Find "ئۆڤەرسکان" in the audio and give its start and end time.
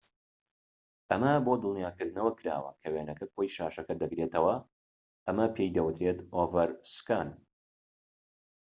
6.33-7.29